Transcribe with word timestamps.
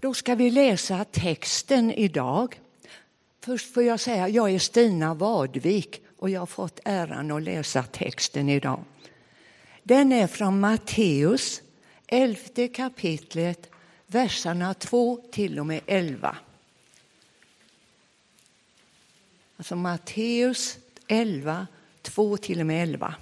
Då 0.00 0.14
ska 0.14 0.34
vi 0.34 0.50
läsa 0.50 1.04
texten 1.04 1.92
idag. 1.92 2.60
Först 3.40 3.74
får 3.74 3.82
jag 3.82 4.00
säga, 4.00 4.28
jag 4.28 4.50
är 4.50 4.58
Stina 4.58 5.14
Vadvik 5.14 6.00
och 6.18 6.30
jag 6.30 6.40
har 6.40 6.46
fått 6.46 6.80
äran 6.84 7.30
att 7.30 7.42
läsa 7.42 7.82
texten 7.82 8.48
idag. 8.48 8.84
Den 9.82 10.12
är 10.12 10.26
från 10.26 10.60
Matteus, 10.60 11.62
elfte 12.06 12.68
kapitlet, 12.68 13.70
verserna 14.06 14.74
2 14.74 15.20
till 15.32 15.58
och 15.58 15.66
med 15.66 15.80
11. 15.86 16.36
Alltså 19.56 19.76
Matteus 19.76 20.78
11, 21.08 21.66
2 22.02 22.36
till 22.36 22.60
och 22.60 22.66
med 22.66 22.82
11. 22.82 23.14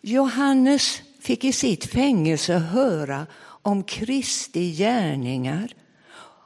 Johannes 0.00 1.02
fick 1.20 1.44
i 1.44 1.52
sitt 1.52 1.84
fängelse 1.84 2.54
höra 2.54 3.26
om 3.68 3.82
Kristi 3.82 4.72
gärningar 4.72 5.74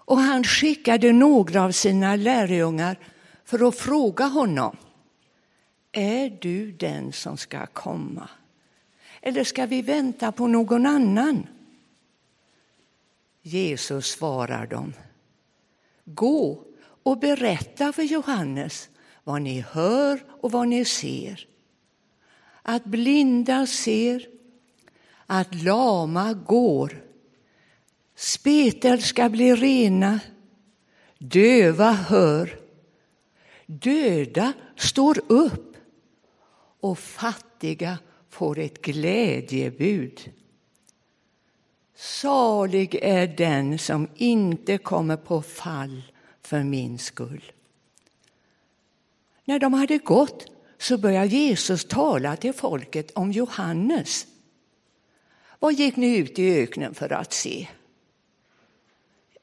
och 0.04 0.18
han 0.18 0.44
skickade 0.44 1.12
några 1.12 1.62
av 1.62 1.70
sina 1.70 2.16
lärjungar 2.16 2.98
för 3.44 3.68
att 3.68 3.76
fråga 3.76 4.24
honom. 4.24 4.76
Är 5.92 6.38
du 6.40 6.72
den 6.72 7.12
som 7.12 7.36
ska 7.36 7.66
komma? 7.66 8.28
Eller 9.20 9.44
ska 9.44 9.66
vi 9.66 9.82
vänta 9.82 10.32
på 10.32 10.46
någon 10.46 10.86
annan? 10.86 11.46
Jesus 13.42 14.06
svarar 14.06 14.66
dem. 14.66 14.92
Gå 16.04 16.64
och 17.02 17.18
berätta 17.18 17.92
för 17.92 18.02
Johannes 18.02 18.88
vad 19.24 19.42
ni 19.42 19.60
hör 19.60 20.24
och 20.40 20.52
vad 20.52 20.68
ni 20.68 20.84
ser. 20.84 21.46
Att 22.62 22.84
blinda 22.84 23.66
ser, 23.66 24.26
att 25.26 25.54
lama 25.54 26.32
går, 26.32 27.11
spetälska 28.22 29.28
blir 29.28 29.56
rena, 29.56 30.20
döva 31.18 31.92
hör, 31.92 32.58
döda 33.66 34.52
står 34.76 35.20
upp 35.28 35.76
och 36.80 36.98
fattiga 36.98 37.98
får 38.30 38.58
ett 38.58 38.82
glädjebud. 38.82 40.32
Salig 41.94 42.94
är 42.94 43.26
den 43.26 43.78
som 43.78 44.08
inte 44.14 44.78
kommer 44.78 45.16
på 45.16 45.42
fall 45.42 46.02
för 46.42 46.62
min 46.62 46.98
skull. 46.98 47.52
När 49.44 49.58
de 49.58 49.74
hade 49.74 49.98
gått 49.98 50.46
så 50.78 50.98
började 50.98 51.26
Jesus 51.26 51.84
tala 51.84 52.36
till 52.36 52.52
folket 52.52 53.10
om 53.10 53.32
Johannes. 53.32 54.26
Vad 55.58 55.74
gick 55.74 55.96
ni 55.96 56.16
ut 56.16 56.38
i 56.38 56.62
öknen 56.62 56.94
för 56.94 57.12
att 57.12 57.32
se? 57.32 57.68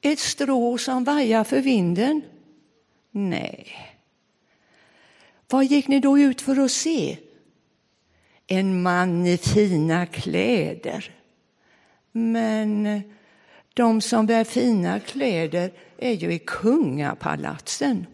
Ett 0.01 0.19
strå 0.19 0.77
som 0.77 1.03
vajar 1.03 1.43
för 1.43 1.61
vinden? 1.61 2.21
Nej. 3.11 3.67
Vad 5.49 5.65
gick 5.65 5.87
ni 5.87 5.99
då 5.99 6.19
ut 6.19 6.41
för 6.41 6.59
att 6.59 6.71
se? 6.71 7.17
En 8.47 8.81
man 8.81 9.25
i 9.25 9.37
fina 9.37 10.05
kläder. 10.05 11.15
Men 12.11 13.01
de 13.73 14.01
som 14.01 14.25
bär 14.25 14.43
fina 14.43 14.99
kläder 14.99 15.71
är 15.97 16.11
ju 16.11 16.33
i 16.33 16.39
kungapalatsen. 16.39 18.05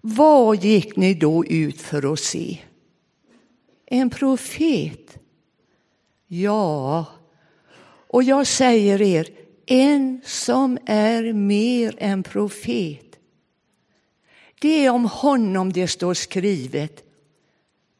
Vad 0.00 0.56
gick 0.64 0.96
ni 0.96 1.14
då 1.14 1.44
ut 1.44 1.80
för 1.80 2.12
att 2.12 2.20
se? 2.20 2.58
En 3.86 4.10
profet? 4.10 5.18
Ja, 6.26 7.06
och 8.08 8.22
jag 8.22 8.46
säger 8.46 9.02
er, 9.02 9.28
en 9.66 10.20
som 10.24 10.78
är 10.86 11.32
mer 11.32 11.94
än 11.98 12.22
profet. 12.22 13.18
Det 14.60 14.86
är 14.86 14.90
om 14.90 15.04
honom 15.04 15.72
det 15.72 15.88
står 15.88 16.14
skrivet. 16.14 17.02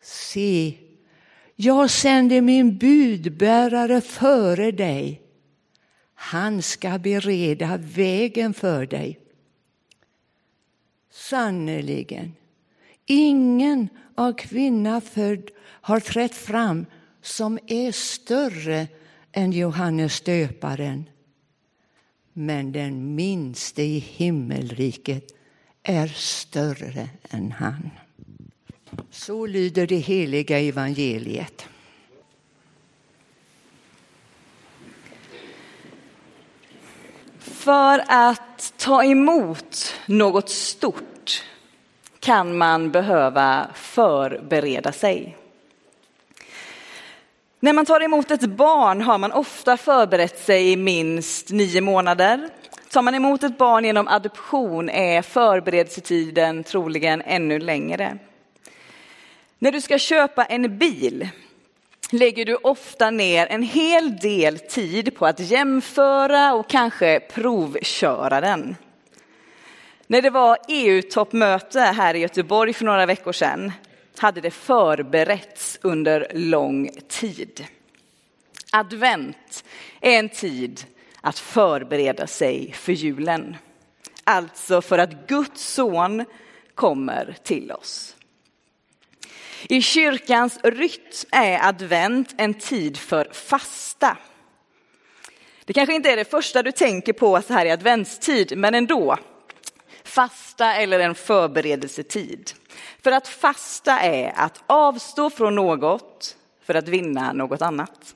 Se, 0.03 0.75
jag 1.56 1.91
sänder 1.91 2.41
min 2.41 2.78
budbärare 2.78 4.00
före 4.00 4.71
dig. 4.71 5.22
Han 6.15 6.62
ska 6.62 6.99
bereda 6.99 7.76
vägen 7.76 8.55
för 8.55 8.87
dig. 8.87 9.19
Sannerligen, 11.10 12.32
ingen 13.06 13.88
av 14.15 14.32
kvinna 14.32 15.00
född 15.00 15.50
har 15.60 16.00
trätt 16.00 16.34
fram 16.34 16.87
som 17.22 17.59
är 17.66 17.93
större 17.93 18.87
än 19.32 19.53
Johannes 19.53 20.21
döparen. 20.21 21.05
Men 22.38 22.72
den 22.72 23.14
minste 23.14 23.82
i 23.82 23.98
himmelriket 23.98 25.24
är 25.82 26.06
större 26.06 27.08
än 27.30 27.52
han. 27.52 27.91
Så 29.10 29.47
lyder 29.47 29.86
det 29.86 29.97
heliga 29.97 30.58
evangeliet. 30.58 31.66
För 37.38 38.04
att 38.08 38.72
ta 38.76 39.04
emot 39.04 39.94
något 40.06 40.48
stort 40.48 41.44
kan 42.20 42.58
man 42.58 42.91
behöva 42.91 43.70
förbereda 43.75 44.92
sig. 44.92 45.36
När 47.66 47.72
man 47.72 47.87
tar 47.87 48.00
emot 48.00 48.31
ett 48.31 48.47
barn 48.47 49.03
har 49.03 49.19
man 49.19 49.32
ofta 49.32 49.77
förberett 49.77 50.44
sig 50.44 50.72
i 50.72 50.77
minst 50.77 51.50
nio 51.50 51.81
månader. 51.81 52.49
Tar 52.91 53.03
man 53.03 53.15
emot 53.15 53.43
ett 53.43 53.59
barn 53.59 53.84
genom 53.84 54.09
adoption 54.09 54.88
är 54.88 55.22
förberedelsetiden 55.22 56.65
troligen 56.65 57.22
ännu 57.22 57.59
längre. 57.59 58.19
När 59.59 59.72
du 59.72 59.81
ska 59.81 59.99
köpa 59.99 60.44
en 60.44 60.78
bil 60.78 61.28
lägger 62.10 62.44
du 62.44 62.55
ofta 62.56 63.10
ner 63.10 63.47
en 63.47 63.62
hel 63.62 64.16
del 64.16 64.59
tid 64.59 65.16
på 65.16 65.26
att 65.26 65.41
jämföra 65.41 66.55
och 66.55 66.69
kanske 66.69 67.21
provköra 67.21 68.41
den. 68.41 68.76
När 70.06 70.22
det 70.22 70.31
var 70.31 70.59
EU-toppmöte 70.69 71.81
här 71.81 72.15
i 72.15 72.19
Göteborg 72.19 72.72
för 72.72 72.84
några 72.84 73.06
veckor 73.06 73.32
sedan 73.32 73.72
hade 74.19 74.41
det 74.41 74.50
förberetts 74.50 75.66
under 75.86 76.26
lång 76.34 76.91
tid. 77.08 77.66
Advent 78.72 79.64
är 80.00 80.19
en 80.19 80.28
tid 80.28 80.84
att 81.20 81.38
förbereda 81.38 82.26
sig 82.26 82.72
för 82.72 82.92
julen. 82.92 83.56
Alltså 84.25 84.82
för 84.82 84.98
att 84.98 85.26
Guds 85.28 85.64
son 85.64 86.25
kommer 86.75 87.36
till 87.42 87.72
oss. 87.72 88.16
I 89.69 89.82
kyrkans 89.82 90.58
rytm 90.62 91.28
är 91.32 91.69
advent 91.69 92.34
en 92.38 92.54
tid 92.54 92.96
för 92.96 93.28
fasta. 93.32 94.19
Det 95.64 95.72
kanske 95.72 95.94
inte 95.94 96.10
är 96.10 96.16
det 96.16 96.30
första 96.30 96.62
du 96.62 96.72
tänker 96.72 97.12
på 97.12 97.42
så 97.42 97.52
här 97.52 97.66
i 97.66 97.70
adventstid, 97.70 98.58
men 98.58 98.75
ändå. 98.75 99.16
Fasta 100.04 100.75
eller 100.75 101.00
en 101.00 101.14
förberedelsetid. 101.14 102.52
För 103.03 103.12
att 103.12 103.28
fasta 103.28 104.00
är 104.00 104.32
att 104.37 104.62
avstå 104.66 105.31
från 105.31 105.54
något 105.54 106.37
för 106.62 106.75
att 106.75 106.88
vinna 106.88 107.32
något 107.32 107.62
annat. 107.62 108.14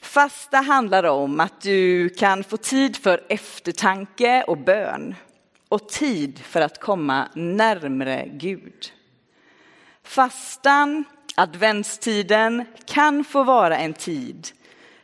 Fasta 0.00 0.56
handlar 0.56 1.04
om 1.04 1.40
att 1.40 1.60
du 1.60 2.08
kan 2.08 2.44
få 2.44 2.56
tid 2.56 2.96
för 2.96 3.24
eftertanke 3.28 4.44
och 4.46 4.58
bön 4.58 5.14
och 5.68 5.88
tid 5.88 6.38
för 6.38 6.60
att 6.60 6.80
komma 6.80 7.28
närmre 7.34 8.28
Gud. 8.32 8.92
Fastan, 10.02 11.04
adventstiden, 11.36 12.64
kan 12.86 13.24
få 13.24 13.44
vara 13.44 13.78
en 13.78 13.94
tid 13.94 14.48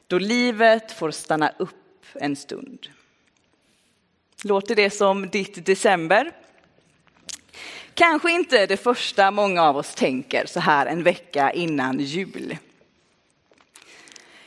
då 0.07 0.19
livet 0.19 0.93
får 0.93 1.11
stanna 1.11 1.53
upp 1.59 2.07
en 2.15 2.37
stund. 2.37 2.89
Låter 4.45 4.75
det 4.75 4.91
som 4.91 5.31
ditt 5.31 5.67
december? 5.67 6.33
Kanske 7.95 8.33
inte 8.33 8.67
det 8.67 8.77
första 8.77 9.31
många 9.31 9.63
av 9.63 9.77
oss 9.77 9.95
tänker 9.95 10.47
så 10.47 10.61
här 10.61 10.87
en 10.87 11.03
vecka 11.03 11.53
innan 11.53 11.99
jul. 11.99 12.57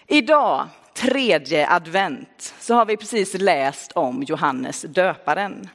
Idag, 0.08 0.68
tredje 0.94 1.70
advent, 1.70 2.54
så 2.60 2.74
har 2.74 2.86
vi 2.86 2.98
precis 2.98 3.34
läst 3.34 3.92
om 3.92 4.24
Johannes 4.24 4.82
döparen. 4.82 5.70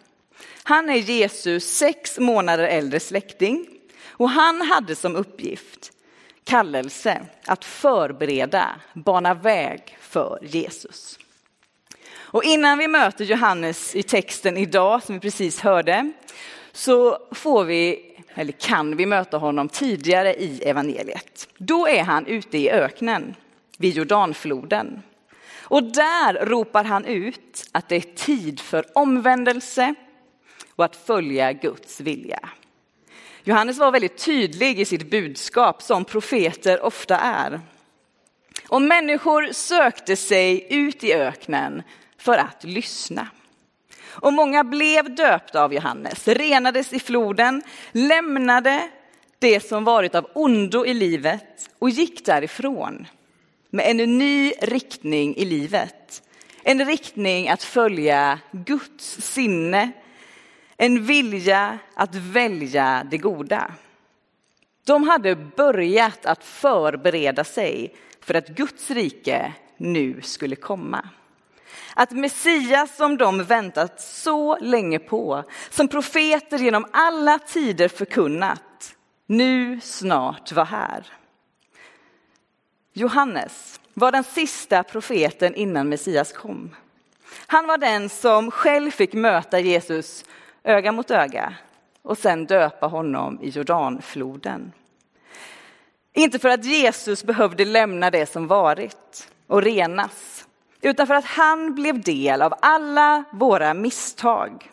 Han 0.63 0.91
är 0.91 0.97
Jesus 0.97 1.65
sex 1.65 2.19
månader 2.19 2.65
äldre 2.65 3.01
släkting 3.01 3.67
och 4.07 4.31
han 4.31 4.61
hade 4.61 4.97
som 4.97 5.17
uppgift, 5.17 5.93
kallelse, 6.45 7.27
att 7.47 7.65
förbereda, 7.65 8.69
bana 8.95 9.35
väg 9.35 9.99
för 10.01 10.39
Jesus. 10.43 11.19
Och 12.15 12.45
innan 12.45 12.79
vi 12.79 12.89
möter 12.89 13.25
Johannes 13.25 13.95
i 13.95 14.03
texten 14.03 14.57
idag, 14.57 15.03
som 15.03 15.15
vi 15.15 15.21
precis 15.21 15.61
hörde, 15.61 16.13
så 16.73 17.19
får 17.31 17.65
vi, 17.65 18.13
eller 18.35 18.53
kan 18.53 18.97
vi 18.97 19.07
möta 19.07 19.37
honom 19.37 19.69
tidigare 19.69 20.35
i 20.35 20.63
evangeliet. 20.63 21.49
Då 21.59 21.89
är 21.89 22.03
han 22.03 22.27
ute 22.27 22.59
i 22.59 22.71
öknen 22.71 23.35
vid 23.79 23.97
Jordanfloden. 23.97 25.03
Och 25.61 25.83
där 25.83 26.47
ropar 26.47 26.85
han 26.85 27.05
ut 27.05 27.69
att 27.73 27.89
det 27.89 27.97
är 27.97 28.15
tid 28.15 28.61
för 28.61 28.99
omvändelse 28.99 29.95
och 30.77 30.85
att 30.85 30.97
följa 30.97 31.53
Guds 31.53 32.01
vilja. 32.01 32.49
Johannes 33.45 33.79
var 33.79 33.93
väldigt 33.93 34.25
tydlig 34.25 34.81
i 34.81 34.85
sitt 34.85 35.11
budskap 35.11 35.83
som 35.83 36.05
profeter 36.05 36.85
ofta 36.85 37.19
är. 37.19 37.61
Och 38.69 38.83
människor 38.83 39.53
sökte 39.53 40.17
sig 40.17 40.67
ut 40.71 41.05
i 41.05 41.13
öknen 41.13 41.83
för 42.19 42.39
att 42.39 42.65
lyssna. 42.65 43.29
Och 44.12 44.32
många 44.32 44.64
blev 44.64 45.14
döpta 45.14 45.62
av 45.64 45.75
Johannes, 45.75 46.29
renades 46.29 46.93
i 46.93 47.00
floden, 47.00 47.62
lämnade 47.93 48.88
det 49.38 49.61
som 49.61 49.85
varit 49.85 50.14
av 50.14 50.26
ondo 50.35 50.87
i 50.87 50.94
livet 50.94 51.70
och 51.79 51.91
gick 51.91 52.26
därifrån 52.26 53.06
med 53.70 53.91
en 53.91 54.19
ny 54.19 54.53
riktning 54.61 55.37
i 55.37 55.44
livet. 55.44 56.23
En 56.62 56.87
riktning 56.87 57.49
att 57.49 57.62
följa 57.62 58.38
Guds 58.50 59.20
sinne, 59.20 59.93
en 60.76 61.05
vilja 61.05 61.79
att 61.94 62.15
välja 62.15 63.06
det 63.11 63.19
goda. 63.19 63.75
De 64.85 65.08
hade 65.08 65.37
börjat 65.37 66.26
att 66.26 66.44
förbereda 66.44 67.44
sig 67.44 67.94
för 68.20 68.35
att 68.35 68.49
Guds 68.49 68.91
rike 68.91 69.53
nu 69.76 70.20
skulle 70.23 70.56
komma. 70.56 71.08
Att 71.95 72.11
Messias 72.11 72.97
som 72.97 73.17
de 73.17 73.45
väntat 73.45 74.01
så 74.01 74.59
länge 74.59 74.99
på, 74.99 75.45
som 75.71 75.89
profeter 75.89 76.59
genom 76.59 76.87
alla 76.93 77.39
tider 77.39 77.89
förkunnat, 77.89 78.95
nu 79.27 79.81
snart 79.81 80.53
var 80.53 80.65
här. 80.65 81.07
Johannes 82.93 83.81
var 83.95 84.13
den 84.13 84.25
sista 84.25 84.83
profeten 84.83 85.55
innan 85.55 85.89
Messias 85.89 86.33
kom. 86.33 86.77
Han 87.47 87.67
var 87.67 87.79
den 87.79 88.09
som 88.09 88.51
själv 88.51 88.91
fick 88.91 89.13
möta 89.13 89.59
Jesus 89.61 90.25
öga 90.65 90.93
mot 90.93 91.11
öga 91.11 91.55
och 92.03 92.19
sen 92.19 92.47
döpa 92.47 92.87
honom 92.87 93.39
i 93.43 93.49
Jordanfloden. 93.49 94.73
Inte 96.13 96.39
för 96.39 96.49
att 96.49 96.65
Jesus 96.65 97.25
behövde 97.25 97.65
lämna 97.65 98.11
det 98.11 98.27
som 98.27 98.47
varit 98.47 99.29
och 99.47 99.63
renas, 99.63 100.47
utan 100.82 101.06
för 101.06 101.14
att 101.14 101.25
han 101.25 101.75
blev 101.75 102.00
del 102.00 102.43
av 102.43 102.55
alla 102.61 103.25
våra 103.31 103.75
misstag. 103.75 104.70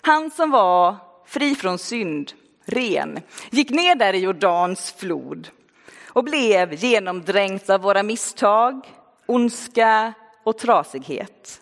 Han 0.00 0.30
som 0.30 0.50
var 0.50 0.96
fri 1.26 1.54
från 1.54 1.78
synd, 1.78 2.32
ren, 2.64 3.20
gick 3.50 3.70
ner 3.70 3.94
där 3.94 4.14
i 4.14 4.18
Jordans 4.18 4.92
flod 4.92 5.50
och 6.06 6.24
blev 6.24 6.74
genomdränkt 6.74 7.70
av 7.70 7.80
våra 7.80 8.02
misstag, 8.02 8.94
ondska 9.26 10.12
och 10.42 10.58
trasighet. 10.58 11.60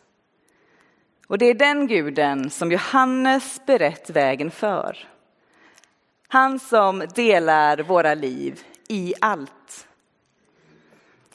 Och 1.27 1.39
det 1.39 1.47
är 1.47 1.55
den 1.55 1.87
guden 1.87 2.51
som 2.51 2.73
Johannes 2.73 3.61
berett 3.67 4.11
vägen 4.11 4.51
för. 4.51 5.09
Han 6.29 6.59
som 6.59 7.05
delar 7.15 7.79
våra 7.79 8.15
liv 8.15 8.63
i 8.89 9.15
allt. 9.21 9.89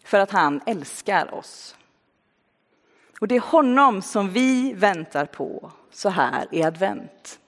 För 0.04 0.20
att 0.20 0.32
han 0.32 0.62
älskar 0.66 1.34
oss. 1.34 1.76
Och 3.24 3.28
det 3.28 3.36
är 3.36 3.40
honom 3.40 4.02
som 4.02 4.30
vi 4.30 4.74
väntar 4.74 5.26
på 5.26 5.72
så 5.92 6.10
här 6.10 6.48
i 6.52 6.64
advent. 6.64 7.40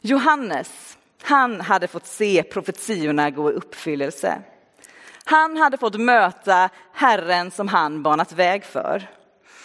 Johannes, 0.00 0.98
han 1.22 1.60
hade 1.60 1.88
fått 1.88 2.06
se 2.06 2.42
profetiorna 2.42 3.30
gå 3.30 3.50
i 3.50 3.54
uppfyllelse. 3.54 4.42
Han 5.24 5.56
hade 5.56 5.76
fått 5.78 6.00
möta 6.00 6.68
Herren 6.92 7.50
som 7.50 7.68
han 7.68 8.02
banat 8.02 8.32
väg 8.32 8.64
för. 8.64 9.10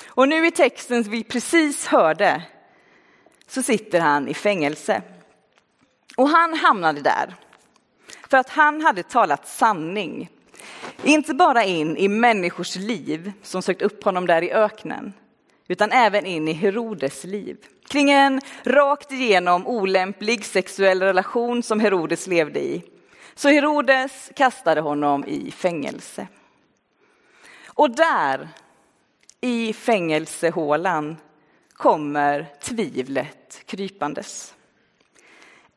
Och 0.08 0.28
nu 0.28 0.48
i 0.48 0.52
texten 0.52 1.04
vi 1.04 1.24
precis 1.24 1.88
hörde 1.88 2.44
så 3.48 3.64
sitter 3.64 4.00
han 4.00 4.28
i 4.28 4.34
fängelse. 4.34 5.02
Och 6.18 6.30
han 6.30 6.54
hamnade 6.54 7.02
där 7.02 7.36
för 8.30 8.38
att 8.38 8.50
han 8.50 8.82
hade 8.82 9.04
talat 9.04 9.48
sanning. 9.48 10.30
Inte 11.04 11.34
bara 11.34 11.63
in 11.63 11.98
i 11.98 12.08
människors 12.08 12.75
liv 12.75 13.31
som 13.42 13.62
sökt 13.62 13.81
upp 13.81 14.04
honom 14.04 14.28
där 14.28 14.42
i 14.42 14.52
öknen, 14.52 15.13
utan 15.68 15.92
även 15.92 16.25
in 16.25 16.48
i 16.48 16.54
Herodes 16.54 17.24
liv. 17.24 17.58
Kring 17.88 18.12
en 18.12 18.42
rakt 18.63 19.12
igenom 19.12 19.68
olämplig 19.68 20.46
sexuell 20.46 21.02
relation 21.02 21.63
som 21.63 21.80
Herodes 21.80 22.28
levde 22.28 22.60
i. 22.60 22.84
Så 23.36 23.50
Herodes 23.50 24.31
kastade 24.36 24.81
honom 24.81 25.25
i 25.25 25.52
fängelse. 25.52 26.28
Och 27.66 27.96
där, 27.96 28.50
i 29.42 29.74
fängelsehålan, 29.74 31.18
kommer 31.74 32.48
tvivlet 32.62 33.62
krypandes. 33.66 34.54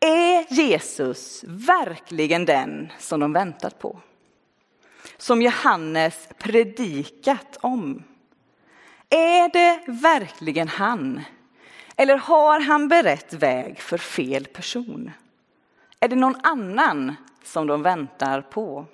Är 0.00 0.54
Jesus 0.54 1.44
verkligen 1.46 2.44
den 2.44 2.92
som 2.98 3.20
de 3.20 3.32
väntat 3.32 3.78
på? 3.78 4.00
Som 5.16 5.42
Johannes 5.42 6.28
predikat 6.38 7.58
om? 7.60 8.02
Är 9.10 9.48
det 9.52 9.80
verkligen 9.86 10.68
han? 10.68 11.20
Eller 11.96 12.16
har 12.16 12.60
han 12.60 12.88
berett 12.88 13.32
väg 13.32 13.80
för 13.80 13.98
fel 13.98 14.46
person? 14.46 15.10
Är 16.00 16.08
det 16.08 16.16
någon 16.16 16.36
annan 16.42 17.16
som 17.44 17.66
de 17.66 17.82
väntar 17.82 18.40
på? 18.40 18.86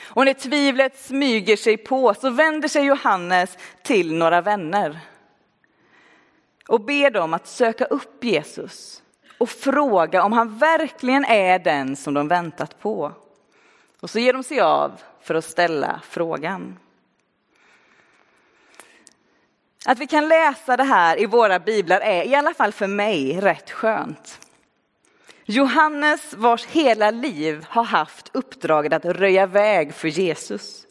Och 0.00 0.24
när 0.24 0.34
tvivlet 0.34 0.98
smyger 0.98 1.56
sig 1.56 1.76
på 1.76 2.14
så 2.14 2.30
vänder 2.30 2.68
sig 2.68 2.84
Johannes 2.84 3.58
till 3.82 4.14
några 4.14 4.40
vänner 4.40 5.00
och 6.68 6.80
ber 6.80 7.10
dem 7.10 7.34
att 7.34 7.46
söka 7.46 7.84
upp 7.84 8.24
Jesus 8.24 9.02
och 9.38 9.48
fråga 9.48 10.24
om 10.24 10.32
han 10.32 10.58
verkligen 10.58 11.24
är 11.24 11.58
den 11.58 11.96
som 11.96 12.14
de 12.14 12.28
väntat 12.28 12.80
på. 12.80 13.12
Och 14.00 14.10
så 14.10 14.18
ger 14.18 14.32
de 14.32 14.42
sig 14.42 14.60
av 14.60 15.00
för 15.20 15.34
att 15.34 15.44
ställa 15.44 16.00
frågan. 16.08 16.78
Att 19.86 19.98
vi 19.98 20.06
kan 20.06 20.28
läsa 20.28 20.76
det 20.76 20.84
här 20.84 21.20
i 21.20 21.26
våra 21.26 21.58
biblar 21.58 22.00
är 22.00 22.24
i 22.24 22.34
alla 22.34 22.54
fall 22.54 22.72
för 22.72 22.86
mig 22.86 23.40
rätt 23.40 23.70
skönt. 23.70 24.40
Johannes, 25.44 26.34
vars 26.34 26.66
hela 26.66 27.10
liv 27.10 27.66
har 27.68 27.84
haft 27.84 28.30
uppdraget 28.32 28.92
att 28.92 29.04
röja 29.04 29.46
väg 29.46 29.94
för 29.94 30.08
Jesus, 30.08 30.86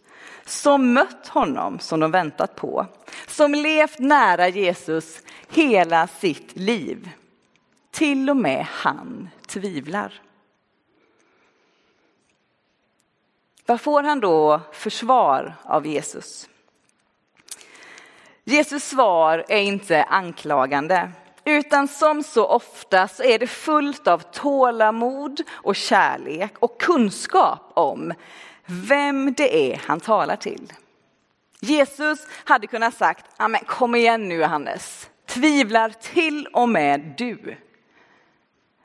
som 0.46 0.94
mött 0.94 1.28
honom 1.28 1.80
som 1.80 2.00
de 2.00 2.12
väntat 2.12 2.56
på, 2.56 2.86
som 3.28 3.54
levt 3.54 4.00
nära 4.00 4.48
Jesus 4.48 5.22
hela 5.50 6.08
sitt 6.08 6.56
liv. 6.56 7.10
Till 7.92 8.30
och 8.30 8.38
med 8.38 8.66
han 8.70 9.30
tvivlar. 9.48 10.22
Vad 13.68 13.82
får 13.82 14.04
han 14.04 14.20
då 14.20 14.62
för 14.72 14.90
svar 14.90 15.56
av 15.64 15.88
Jesus? 15.88 16.50
Jesus 18.44 18.84
svar 18.84 19.46
är 19.48 19.62
inte 19.62 20.04
anklagande, 20.04 21.12
utan 21.46 21.88
som 21.88 22.24
så 22.24 22.46
ofta 22.46 23.08
så 23.08 23.24
är 23.24 23.40
det 23.40 23.48
fullt 23.48 24.08
av 24.08 24.20
tålamod 24.20 25.42
och 25.50 25.76
kärlek 25.76 26.54
och 26.60 26.82
kunskap 26.82 27.72
om 27.74 28.14
vem 28.66 29.34
det 29.34 29.74
är 29.74 29.82
han 29.86 30.00
talar 30.00 30.36
till. 30.36 30.74
Jesus 31.60 32.28
hade 32.44 32.68
kunnat 32.68 32.94
sagt, 32.94 33.26
kom 33.66 33.96
igen 33.96 34.30
nu 34.30 34.36
Johannes, 34.36 35.10
tvivlar 35.26 35.90
till 35.90 36.48
och 36.48 36.70
med 36.70 37.14
du. 37.18 37.58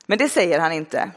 Men 0.05 0.17
det 0.17 0.29
säger 0.29 0.59
han 0.59 0.71
inte. 0.71 1.11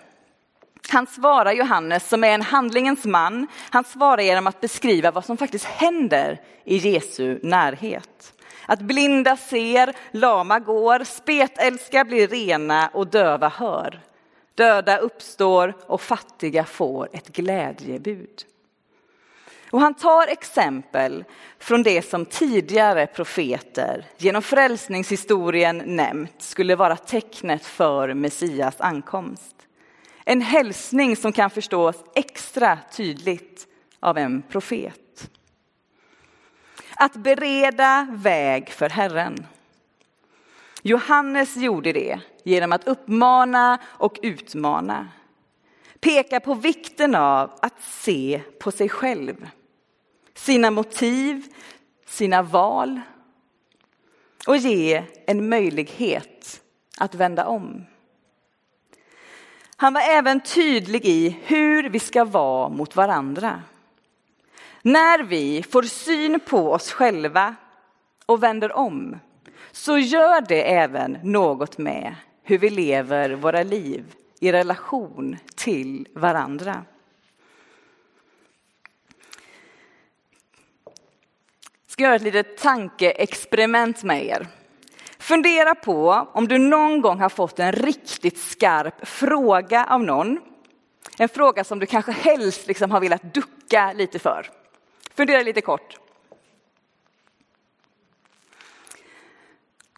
Han 0.88 1.06
svarar 1.06 1.52
Johannes, 1.52 2.08
som 2.08 2.24
är 2.24 2.28
en 2.28 2.42
handlingens 2.42 3.04
man, 3.04 3.46
han 3.70 3.84
svarar 3.84 4.22
genom 4.22 4.46
att 4.46 4.60
beskriva 4.60 5.10
vad 5.10 5.24
som 5.24 5.36
faktiskt 5.36 5.64
händer 5.64 6.40
i 6.64 6.76
Jesu 6.76 7.38
närhet. 7.42 8.32
Att 8.66 8.80
blinda 8.80 9.36
ser, 9.36 9.94
lama 10.10 10.58
går, 10.58 11.04
spetälska 11.04 12.04
blir 12.04 12.28
rena 12.28 12.90
och 12.92 13.06
döva 13.06 13.48
hör. 13.48 14.00
Döda 14.54 14.98
uppstår 14.98 15.74
och 15.86 16.00
fattiga 16.00 16.64
får 16.64 17.08
ett 17.12 17.28
glädjebud. 17.28 18.44
Och 19.70 19.80
han 19.80 19.94
tar 19.94 20.26
exempel 20.26 21.24
från 21.58 21.82
det 21.82 22.02
som 22.02 22.24
tidigare 22.24 23.06
profeter 23.06 24.04
genom 24.16 24.42
frälsningshistorien 24.42 25.82
nämnt 25.86 26.42
skulle 26.42 26.76
vara 26.76 26.96
tecknet 26.96 27.66
för 27.66 28.14
Messias 28.14 28.80
ankomst. 28.80 29.65
En 30.28 30.40
hälsning 30.40 31.16
som 31.16 31.32
kan 31.32 31.50
förstås 31.50 31.96
extra 32.14 32.78
tydligt 32.92 33.66
av 34.00 34.18
en 34.18 34.42
profet. 34.42 35.30
Att 36.96 37.16
bereda 37.16 38.06
väg 38.10 38.70
för 38.70 38.88
Herren. 38.88 39.46
Johannes 40.82 41.56
gjorde 41.56 41.92
det 41.92 42.20
genom 42.44 42.72
att 42.72 42.88
uppmana 42.88 43.78
och 43.84 44.18
utmana. 44.22 45.08
Peka 46.00 46.40
på 46.40 46.54
vikten 46.54 47.14
av 47.14 47.58
att 47.62 47.82
se 47.82 48.42
på 48.60 48.70
sig 48.72 48.88
själv 48.88 49.48
sina 50.34 50.70
motiv, 50.70 51.42
sina 52.06 52.42
val 52.42 53.00
och 54.46 54.56
ge 54.56 55.04
en 55.26 55.48
möjlighet 55.48 56.62
att 56.98 57.14
vända 57.14 57.46
om. 57.46 57.84
Han 59.76 59.92
var 59.94 60.00
även 60.00 60.40
tydlig 60.40 61.04
i 61.04 61.38
hur 61.42 61.88
vi 61.88 61.98
ska 61.98 62.24
vara 62.24 62.68
mot 62.68 62.96
varandra. 62.96 63.62
När 64.82 65.22
vi 65.22 65.62
får 65.62 65.82
syn 65.82 66.40
på 66.40 66.72
oss 66.72 66.92
själva 66.92 67.54
och 68.26 68.42
vänder 68.42 68.72
om 68.72 69.18
så 69.72 69.98
gör 69.98 70.40
det 70.40 70.74
även 70.74 71.18
något 71.22 71.78
med 71.78 72.14
hur 72.42 72.58
vi 72.58 72.70
lever 72.70 73.30
våra 73.30 73.62
liv 73.62 74.14
i 74.40 74.52
relation 74.52 75.36
till 75.54 76.08
varandra. 76.14 76.84
Jag 80.84 81.92
ska 81.92 82.02
göra 82.02 82.14
ett 82.14 82.22
litet 82.22 82.58
tankeexperiment 82.58 84.02
med 84.02 84.26
er. 84.26 84.46
Fundera 85.26 85.74
på 85.74 86.28
om 86.32 86.48
du 86.48 86.58
någon 86.58 87.00
gång 87.00 87.20
har 87.20 87.28
fått 87.28 87.58
en 87.58 87.72
riktigt 87.72 88.38
skarp 88.38 89.08
fråga 89.08 89.84
av 89.84 90.02
någon. 90.02 90.40
En 91.18 91.28
fråga 91.28 91.64
som 91.64 91.78
du 91.78 91.86
kanske 91.86 92.12
helst 92.12 92.66
liksom 92.66 92.90
har 92.90 93.00
velat 93.00 93.34
ducka 93.34 93.92
lite 93.92 94.18
för. 94.18 94.50
Fundera 95.14 95.42
lite 95.42 95.60
kort. 95.60 95.96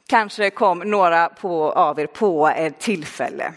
Kanske 0.07 0.51
kom 0.51 0.79
några 0.79 1.29
på, 1.29 1.73
av 1.73 2.01
er 2.01 2.07
på 2.07 2.49
ett 2.49 2.79
tillfälle. 2.79 3.53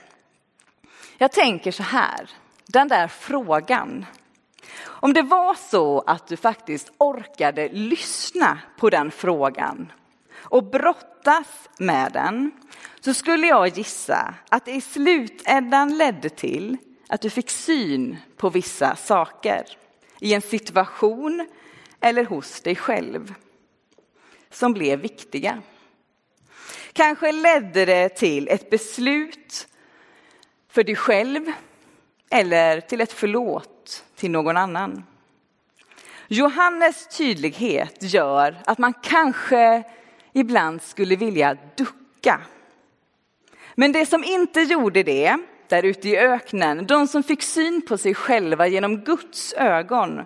Jag 1.18 1.32
tänker 1.32 1.72
så 1.72 1.84
här, 1.84 2.30
den 2.66 2.88
där 2.88 3.08
frågan. 3.08 4.06
Om 4.84 5.14
det 5.14 5.22
var 5.22 5.54
så 5.54 6.04
att 6.08 6.28
du 6.28 6.38
faktiskt 6.38 6.92
orkade 6.98 7.70
lyssna 7.70 8.60
på 8.78 8.90
den 8.90 9.12
frågan 9.12 9.92
och 10.42 10.64
brottas 10.64 11.70
med 11.80 12.12
den 12.12 12.52
så 13.00 13.14
skulle 13.14 13.48
jag 13.48 13.68
gissa 13.68 14.36
att 14.50 14.66
det 14.66 14.72
i 14.72 14.82
slutändan 14.82 15.98
ledde 15.98 16.30
till 16.30 16.78
att 17.10 17.22
du 17.22 17.30
fick 17.30 17.50
syn 17.50 18.18
på 18.38 18.50
vissa 18.50 18.96
saker 18.96 19.66
i 20.20 20.34
en 20.34 20.42
situation 20.42 21.48
eller 22.00 22.26
hos 22.26 22.62
dig 22.62 22.76
själv 22.76 23.34
som 24.50 24.74
blev 24.74 25.00
viktiga. 25.00 25.62
Kanske 26.94 27.32
ledde 27.32 27.86
det 27.86 28.10
till 28.10 28.48
ett 28.48 28.70
beslut 28.70 29.68
för 30.70 30.84
dig 30.84 30.96
själv 30.96 31.52
eller 32.30 32.82
till 32.82 33.02
ett 33.02 33.14
förlåt 33.14 34.04
till 34.16 34.32
någon 34.32 34.58
annan. 34.58 35.04
Johannes 36.28 37.18
tydlighet 37.18 37.98
gör 38.00 38.62
att 38.66 38.78
man 38.78 38.94
kanske 38.94 39.84
ibland 40.34 40.82
skulle 40.82 41.16
vilja 41.16 41.58
ducka. 41.76 42.42
Men 43.76 43.92
det 43.92 44.06
som 44.06 44.24
inte 44.24 44.62
gjorde 44.62 45.04
det, 45.04 45.38
där 45.68 45.84
ute 45.84 46.10
i 46.10 46.18
öknen, 46.18 46.86
de 46.86 47.08
som 47.08 47.24
fick 47.24 47.44
syn 47.44 47.82
på 47.82 47.98
sig 47.98 48.16
själva 48.16 48.68
genom 48.68 48.98
Guds 48.98 49.54
ögon, 49.54 50.22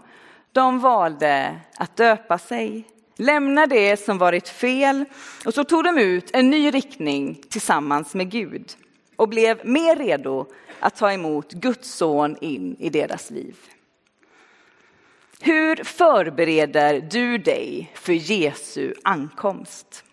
de 0.51 0.79
valde 0.79 1.59
att 1.77 1.95
döpa 1.95 2.38
sig, 2.38 2.88
lämna 3.17 3.67
det 3.67 3.97
som 3.97 4.17
varit 4.17 4.50
fel 4.50 5.05
och 5.45 5.53
så 5.53 5.63
tog 5.63 5.83
de 5.83 5.97
ut 5.97 6.31
en 6.33 6.50
ny 6.50 6.71
riktning 6.71 7.41
tillsammans 7.50 8.13
med 8.13 8.31
Gud 8.31 8.71
och 9.15 9.29
blev 9.29 9.67
mer 9.67 9.95
redo 9.95 10.45
att 10.79 10.95
ta 10.95 11.12
emot 11.12 11.51
Guds 11.51 11.93
son 11.93 12.38
in 12.41 12.75
i 12.79 12.89
deras 12.89 13.31
liv. 13.31 13.55
Hur 15.46 15.84
förbereder 15.84 17.02
du 17.02 17.38
dig 17.38 17.92
för 17.94 18.14
Jesu 18.14 18.94
ankomst? 19.04 20.04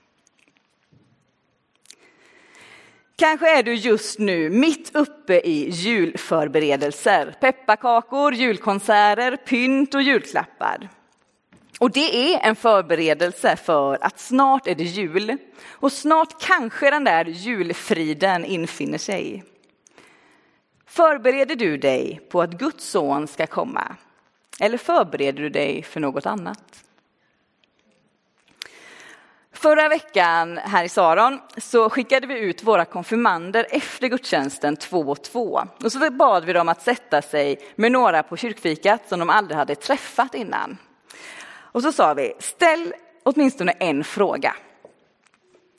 Kanske 3.17 3.59
är 3.59 3.63
du 3.63 3.75
just 3.75 4.19
nu 4.19 4.51
mitt 4.51 4.97
uppe 4.97 5.35
i 5.35 5.71
julförberedelser. 5.71 7.35
Pepparkakor, 7.41 8.35
julkonserter, 8.35 9.37
pynt 9.37 9.95
och 9.95 10.03
julklappar. 10.03 10.89
Och 11.79 11.91
det 11.91 12.35
är 12.35 12.49
en 12.49 12.57
förberedelse 12.57 13.57
för 13.57 13.99
att 14.01 14.21
snart 14.21 14.67
är 14.67 14.75
det 14.75 14.85
jul 14.85 15.37
och 15.71 15.93
snart 15.93 16.43
kanske 16.43 16.91
den 16.91 17.05
där 17.05 17.25
julfriden 17.25 18.45
infinner 18.45 18.99
sig. 18.99 19.45
Förbereder 20.87 21.57
du 21.57 21.77
dig 21.77 22.21
på 22.31 22.43
att 22.43 22.53
Guds 22.59 22.85
son 22.85 23.27
ska 23.29 23.47
komma? 23.47 23.97
Eller 24.61 24.79
förbereder 24.79 25.43
du 25.43 25.49
dig 25.49 25.83
för 25.83 26.01
något 26.01 26.27
annat? 26.27 26.85
Förra 29.53 29.89
veckan 29.89 30.59
här 30.59 30.85
i 30.85 30.89
Saron 30.89 31.41
så 31.57 31.91
skickade 31.91 32.27
vi 32.27 32.39
ut 32.39 32.63
våra 32.63 32.85
konfirmander 32.85 33.67
efter 33.71 34.09
gudstjänsten 34.09 34.77
två 34.77 35.01
och 35.01 35.23
två. 35.23 35.63
Och 35.85 35.93
så 35.93 36.11
bad 36.11 36.45
vi 36.45 36.53
dem 36.53 36.69
att 36.69 36.83
sätta 36.83 37.23
sig 37.23 37.59
med 37.77 37.93
några 37.93 38.23
på 38.23 38.37
kyrkfikat 38.37 39.09
som 39.09 39.19
de 39.19 39.31
aldrig 39.31 39.59
hade 39.59 39.75
träffat 39.75 40.35
innan. 40.35 40.79
Och 41.53 41.83
så 41.83 41.93
sa 41.93 42.15
vi, 42.15 42.33
ställ 42.39 42.95
åtminstone 43.23 43.73
en 43.73 44.05
fråga. 44.05 44.55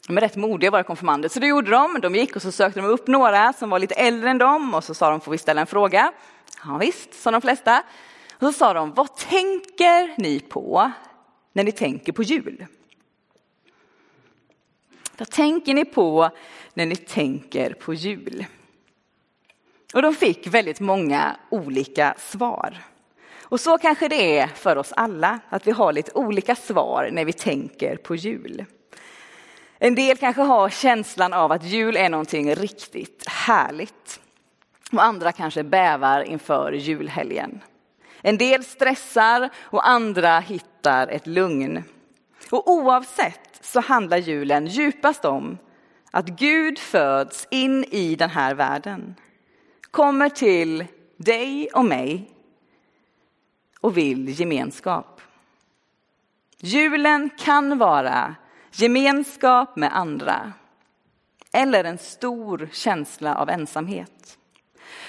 De 0.08 0.18
är 0.18 0.22
rätt 0.22 0.36
modiga 0.36 0.72
våra 0.72 0.84
konfirmander, 0.84 1.30
så 1.30 1.40
det 1.40 1.48
gjorde 1.48 1.72
de. 1.72 2.02
De 2.02 2.16
gick 2.16 2.36
och 2.36 2.42
så 2.42 2.52
sökte 2.52 2.80
de 2.80 2.86
upp 2.86 3.08
några 3.08 3.54
som 3.54 3.70
var 3.70 3.80
lite 3.80 3.96
äldre 3.96 4.30
än 4.30 4.38
dem 4.38 4.74
och 4.74 4.84
så 4.84 4.94
sa 4.94 5.10
de, 5.10 5.22
får 5.22 5.32
vi 5.32 5.38
ställa 5.38 5.62
en 5.62 5.68
fråga? 5.68 6.12
Ja 6.66 6.78
visst, 6.78 7.14
sa 7.14 7.32
de 7.32 7.42
flesta. 7.42 7.84
Och 8.44 8.54
så 8.54 8.58
sa 8.60 8.74
de, 8.74 8.94
vad 8.94 9.16
tänker 9.16 10.22
ni 10.22 10.40
på 10.40 10.92
när 11.54 11.64
ni 11.64 11.72
tänker 11.72 12.12
på 12.12 12.24
jul? 12.24 12.66
Vad 15.18 15.30
tänker 15.30 15.74
ni 15.74 15.86
på 15.86 16.30
när 16.74 16.86
ni 16.86 16.96
tänker 16.96 17.74
på 17.74 17.94
jul? 17.94 18.46
Och 19.94 20.02
de 20.02 20.16
fick 20.16 20.48
väldigt 20.48 20.80
många 20.80 21.36
olika 21.50 22.16
svar. 22.18 22.78
Och 23.42 23.60
så 23.60 23.78
kanske 23.78 24.08
det 24.08 24.38
är 24.38 24.48
för 24.48 24.78
oss 24.78 24.92
alla, 24.92 25.40
att 25.50 25.68
vi 25.68 25.72
har 25.72 25.94
lite 25.94 26.12
olika 26.12 26.56
svar 26.56 27.10
när 27.12 27.26
vi 27.26 27.34
tänker 27.34 27.96
på 27.98 28.16
jul. 28.16 28.66
En 29.78 29.96
del 29.96 30.18
kanske 30.18 30.42
har 30.42 30.70
känslan 30.70 31.34
av 31.34 31.52
att 31.52 31.64
jul 31.64 31.98
är 31.98 32.10
någonting 32.10 32.56
riktigt 32.56 33.28
härligt. 33.28 34.20
Och 34.92 35.04
andra 35.04 35.32
kanske 35.32 35.64
bävar 35.64 36.24
inför 36.24 36.72
julhelgen. 36.72 37.62
En 38.26 38.38
del 38.38 38.64
stressar 38.64 39.50
och 39.62 39.88
andra 39.88 40.40
hittar 40.40 41.08
ett 41.08 41.28
lugn. 41.28 41.84
Och 42.52 42.72
oavsett 42.72 43.60
så 43.62 43.80
handlar 43.80 44.18
julen 44.18 44.68
djupast 44.68 45.26
om 45.26 45.58
att 46.12 46.26
Gud 46.26 46.80
föds 46.80 47.48
in 47.52 47.84
i 47.84 48.16
den 48.16 48.30
här 48.30 48.56
världen. 48.56 49.16
Kommer 49.92 50.30
till 50.30 50.86
dig 51.18 51.70
och 51.74 51.86
mig 51.86 52.32
och 53.80 53.98
vill 53.98 54.40
gemenskap. 54.40 55.22
Julen 56.58 57.30
kan 57.38 57.78
vara 57.78 58.36
gemenskap 58.72 59.76
med 59.76 59.98
andra 59.98 60.54
eller 61.52 61.84
en 61.84 61.98
stor 61.98 62.70
känsla 62.72 63.36
av 63.36 63.50
ensamhet. 63.50 64.38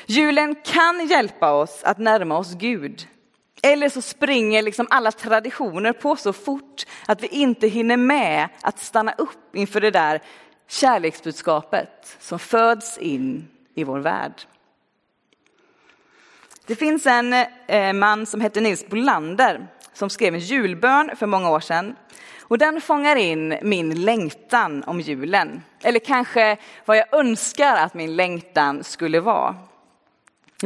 Julen 0.06 0.54
kan 0.64 1.06
hjälpa 1.06 1.52
oss 1.52 1.82
att 1.84 1.98
närma 1.98 2.38
oss 2.38 2.54
Gud. 2.54 3.08
Eller 3.62 3.88
så 3.88 4.02
springer 4.02 4.62
liksom 4.62 4.86
alla 4.90 5.12
traditioner 5.12 5.92
på 5.92 6.16
så 6.16 6.32
fort 6.32 6.84
att 7.06 7.22
vi 7.22 7.26
inte 7.26 7.68
hinner 7.68 7.96
med 7.96 8.48
att 8.62 8.78
stanna 8.78 9.12
upp 9.12 9.56
inför 9.56 9.80
det 9.80 9.90
där 9.90 10.20
kärleksbudskapet 10.68 12.16
som 12.20 12.38
föds 12.38 12.98
in 12.98 13.48
i 13.74 13.84
vår 13.84 13.98
värld. 13.98 14.42
Det 16.66 16.76
finns 16.76 17.06
en 17.06 17.32
eh, 17.66 17.92
man 17.92 18.26
som 18.26 18.40
heter 18.40 18.60
Nils 18.60 18.88
Bolander 18.88 19.66
som 19.92 20.10
skrev 20.10 20.34
en 20.34 20.40
julbön 20.40 21.16
för 21.16 21.26
många 21.26 21.50
år 21.50 21.60
sedan. 21.60 21.96
Och 22.42 22.58
den 22.58 22.80
fångar 22.80 23.16
in 23.16 23.58
min 23.62 24.02
längtan 24.04 24.84
om 24.86 25.00
julen. 25.00 25.62
Eller 25.82 25.98
kanske 25.98 26.56
vad 26.84 26.96
jag 26.96 27.14
önskar 27.14 27.76
att 27.76 27.94
min 27.94 28.16
längtan 28.16 28.84
skulle 28.84 29.20
vara. 29.20 29.56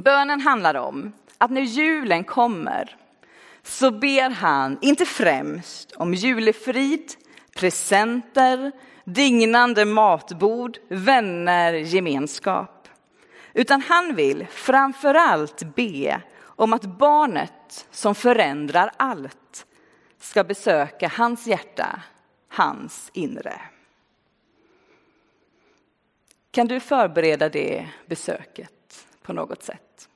Bönen 0.02 0.40
handlar 0.40 0.74
om 0.74 1.12
att 1.38 1.50
när 1.50 1.60
julen 1.60 2.24
kommer 2.24 2.96
så 3.62 3.90
ber 3.90 4.30
han 4.30 4.78
inte 4.80 5.04
främst 5.04 5.92
om 5.92 6.14
julefrid, 6.14 7.12
presenter, 7.54 8.72
dignande 9.04 9.84
matbord, 9.84 10.78
vänner, 10.88 11.72
gemenskap. 11.72 12.88
Utan 13.52 13.82
han 13.82 14.14
vill 14.14 14.46
framför 14.50 15.14
allt 15.14 15.74
be 15.74 16.20
om 16.40 16.72
att 16.72 16.84
barnet 16.84 17.86
som 17.90 18.14
förändrar 18.14 18.90
allt 18.96 19.66
ska 20.20 20.44
besöka 20.44 21.12
hans 21.16 21.46
hjärta, 21.46 22.02
hans 22.48 23.10
inre. 23.14 23.60
Kan 26.50 26.66
du 26.66 26.80
förbereda 26.80 27.48
det 27.48 27.88
besöket 28.06 28.77
på 29.28 29.32
något 29.34 29.62
sätt? 29.62 30.08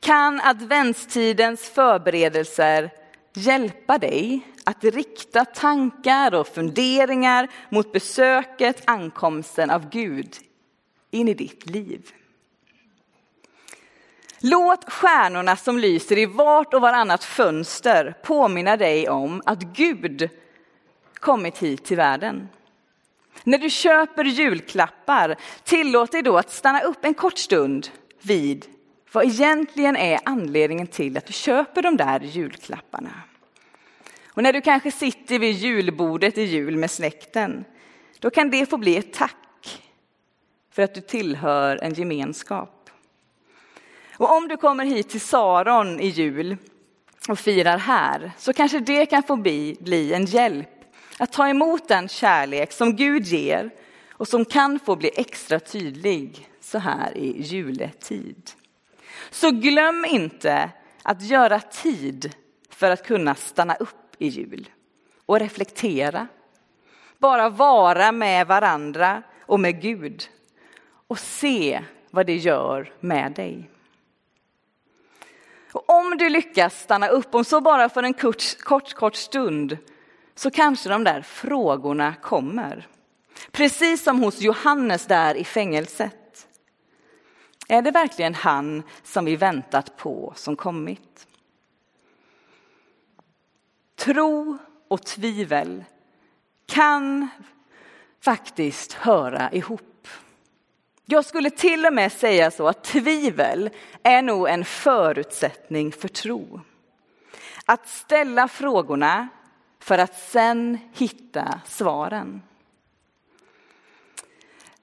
Kan 0.00 0.40
adventstidens 0.40 1.68
förberedelser 1.68 2.90
hjälpa 3.34 3.98
dig 3.98 4.40
att 4.64 4.84
rikta 4.84 5.44
tankar 5.44 6.34
och 6.34 6.46
funderingar 6.46 7.48
mot 7.68 7.92
besöket, 7.92 8.82
ankomsten 8.86 9.70
av 9.70 9.90
Gud 9.90 10.36
in 11.10 11.28
i 11.28 11.34
ditt 11.34 11.66
liv? 11.66 12.10
Låt 14.40 14.92
stjärnorna 14.92 15.56
som 15.56 15.78
lyser 15.78 16.18
i 16.18 16.26
vart 16.26 16.74
och 16.74 16.80
varannat 16.80 17.24
fönster 17.24 18.14
påminna 18.24 18.76
dig 18.76 19.08
om 19.08 19.42
att 19.44 19.62
Gud 19.62 20.28
kommit 21.14 21.58
hit 21.58 21.84
till 21.84 21.96
världen. 21.96 22.48
När 23.44 23.58
du 23.58 23.70
köper 23.70 24.24
julklappar, 24.24 25.36
tillåt 25.64 26.12
dig 26.12 26.22
då 26.22 26.38
att 26.38 26.50
stanna 26.50 26.80
upp 26.80 27.04
en 27.04 27.14
kort 27.14 27.38
stund 27.38 27.88
vid 28.22 28.66
vad 29.12 29.24
egentligen 29.24 29.96
är 29.96 30.20
anledningen 30.24 30.86
till 30.86 31.16
att 31.16 31.26
du 31.26 31.32
köper 31.32 31.82
de 31.82 31.96
där 31.96 32.20
julklapparna. 32.20 33.12
Och 34.26 34.42
när 34.42 34.52
du 34.52 34.60
kanske 34.60 34.90
sitter 34.90 35.38
vid 35.38 35.56
julbordet 35.56 36.38
i 36.38 36.42
jul 36.42 36.76
med 36.76 36.90
släkten, 36.90 37.64
då 38.18 38.30
kan 38.30 38.50
det 38.50 38.70
få 38.70 38.76
bli 38.76 38.96
ett 38.96 39.12
tack 39.12 39.82
för 40.72 40.82
att 40.82 40.94
du 40.94 41.00
tillhör 41.00 41.78
en 41.82 41.94
gemenskap. 41.94 42.90
Och 44.16 44.36
om 44.36 44.48
du 44.48 44.56
kommer 44.56 44.84
hit 44.84 45.08
till 45.08 45.20
Saron 45.20 46.00
i 46.00 46.06
jul 46.06 46.56
och 47.28 47.38
firar 47.38 47.78
här, 47.78 48.32
så 48.38 48.52
kanske 48.52 48.78
det 48.78 49.06
kan 49.06 49.22
få 49.22 49.36
bli, 49.36 49.76
bli 49.80 50.12
en 50.12 50.24
hjälp 50.24 50.75
att 51.18 51.32
ta 51.32 51.48
emot 51.48 51.88
den 51.88 52.08
kärlek 52.08 52.72
som 52.72 52.96
Gud 52.96 53.24
ger 53.24 53.70
och 54.10 54.28
som 54.28 54.44
kan 54.44 54.78
få 54.78 54.96
bli 54.96 55.10
extra 55.16 55.60
tydlig 55.60 56.48
så 56.60 56.78
här 56.78 57.16
i 57.16 57.42
juletid. 57.42 58.50
Så 59.30 59.50
glöm 59.50 60.04
inte 60.04 60.70
att 61.02 61.22
göra 61.22 61.60
tid 61.60 62.34
för 62.70 62.90
att 62.90 63.06
kunna 63.06 63.34
stanna 63.34 63.74
upp 63.74 64.16
i 64.18 64.28
jul 64.28 64.68
och 65.26 65.38
reflektera. 65.40 66.26
Bara 67.18 67.48
vara 67.48 68.12
med 68.12 68.46
varandra 68.46 69.22
och 69.40 69.60
med 69.60 69.82
Gud 69.82 70.28
och 71.06 71.18
se 71.18 71.82
vad 72.10 72.26
det 72.26 72.36
gör 72.36 72.92
med 73.00 73.32
dig. 73.32 73.70
Och 75.72 75.90
om 75.90 76.18
du 76.18 76.28
lyckas 76.28 76.82
stanna 76.82 77.08
upp, 77.08 77.34
om 77.34 77.44
så 77.44 77.60
bara 77.60 77.88
för 77.88 78.02
en 78.02 78.14
kort, 78.14 78.58
kort, 78.58 78.94
kort 78.94 79.16
stund, 79.16 79.78
så 80.36 80.50
kanske 80.50 80.88
de 80.88 81.04
där 81.04 81.22
frågorna 81.22 82.14
kommer. 82.14 82.86
Precis 83.50 84.02
som 84.02 84.22
hos 84.22 84.40
Johannes 84.40 85.06
där 85.06 85.34
i 85.34 85.44
fängelset. 85.44 86.48
Är 87.68 87.82
det 87.82 87.90
verkligen 87.90 88.34
han 88.34 88.82
som 89.02 89.24
vi 89.24 89.36
väntat 89.36 89.96
på 89.96 90.32
som 90.36 90.56
kommit? 90.56 91.26
Tro 93.96 94.58
och 94.88 95.04
tvivel 95.04 95.84
kan 96.66 97.28
faktiskt 98.20 98.92
höra 98.92 99.52
ihop. 99.52 100.08
Jag 101.04 101.24
skulle 101.24 101.50
till 101.50 101.86
och 101.86 101.92
med 101.92 102.12
säga 102.12 102.50
så 102.50 102.68
att 102.68 102.84
tvivel 102.84 103.70
är 104.02 104.22
nog 104.22 104.48
en 104.48 104.64
förutsättning 104.64 105.92
för 105.92 106.08
tro. 106.08 106.60
Att 107.64 107.88
ställa 107.88 108.48
frågorna 108.48 109.28
för 109.86 109.98
att 109.98 110.18
sen 110.18 110.78
hitta 110.92 111.60
svaren. 111.66 112.42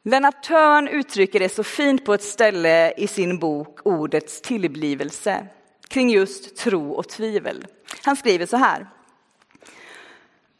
Lennart 0.03 0.43
Törn 0.43 0.87
uttrycker 0.87 1.39
det 1.39 1.49
så 1.49 1.63
fint 1.63 2.05
på 2.05 2.13
ett 2.13 2.23
ställe 2.23 2.93
i 2.97 3.07
sin 3.07 3.39
bok 3.39 3.79
Ordets 3.85 4.41
tillblivelse 4.41 5.47
kring 5.87 6.09
just 6.09 6.55
tro 6.57 6.91
och 6.91 7.09
tvivel. 7.09 7.65
Han 8.03 8.15
skriver 8.15 8.45
så 8.45 8.57
här. 8.57 8.87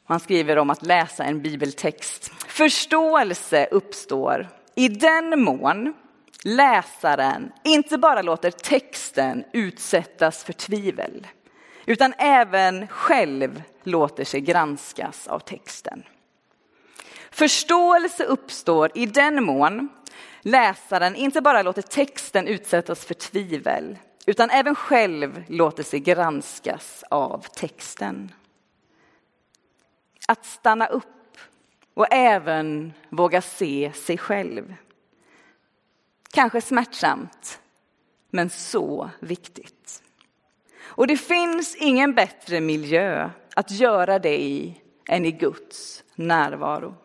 Han 0.06 0.20
skriver 0.20 0.58
om 0.58 0.70
att 0.70 0.86
läsa 0.86 1.24
en 1.24 1.41
bibeltext. 1.41 2.32
Förståelse 2.48 3.67
uppstår 3.72 4.50
i 4.76 4.88
den 4.88 5.44
mån 5.44 5.94
läsaren 6.44 7.52
inte 7.63 7.98
bara 7.98 8.22
låter 8.22 8.52
texten 8.52 9.44
utsättas 9.54 10.44
för 10.44 10.54
tvivel 10.54 11.28
utan 11.86 12.13
även 12.17 12.88
själv 12.88 13.63
låter 13.84 14.26
sig 14.26 14.41
granskas 14.41 15.28
av 15.28 15.39
texten. 15.39 16.04
Förståelse 17.32 18.24
uppstår 18.24 18.91
i 18.96 19.06
den 19.06 19.43
mån 19.43 19.89
läsaren 20.41 21.15
inte 21.15 21.41
bara 21.41 21.62
låter 21.62 21.82
texten 21.82 22.48
utsättas 22.48 23.06
för 23.06 23.13
tvivel 23.13 23.98
utan 24.26 24.50
även 24.50 24.76
själv 24.76 25.43
låter 25.48 25.84
sig 25.84 26.00
granskas 26.00 27.04
av 27.10 27.46
texten. 27.56 28.32
Att 30.28 30.46
stanna 30.46 30.86
upp 30.86 31.38
och 31.93 32.13
även 32.13 32.93
våga 33.10 33.41
se 33.41 33.91
sig 33.96 34.17
själv. 34.17 34.76
Kanske 36.32 36.62
smärtsamt, 36.62 37.60
men 38.30 38.50
så 38.50 39.10
viktigt. 39.19 40.04
Och 40.95 41.08
det 41.08 41.17
finns 41.17 41.75
ingen 41.75 42.13
bättre 42.13 42.62
miljö 42.62 43.29
att 43.56 43.71
göra 43.71 44.19
det 44.19 44.41
i 44.41 44.82
än 45.08 45.25
i 45.25 45.32
Guds 45.32 46.03
närvaro. 46.15 46.95